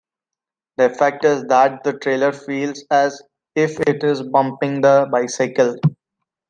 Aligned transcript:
The 0.77 0.85
effect 0.87 1.25
is 1.25 1.43
that 1.43 1.83
the 1.83 1.93
trailer 1.99 2.31
feels 2.33 2.83
as 2.89 3.21
if 3.53 3.79
it 3.81 4.03
is 4.03 4.23
'bumping' 4.23 4.81
the 4.81 5.07
bicycle. 5.11 5.77